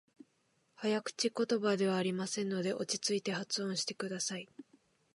[0.77, 4.49] 早口言葉ではありませんので、落ち着いて発音してください。